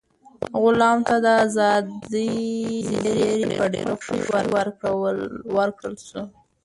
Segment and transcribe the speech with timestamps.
[0.61, 2.31] غلام ته د ازادۍ
[3.03, 4.45] زېری په ډېره خوښۍ
[5.57, 6.21] ورکړل شو.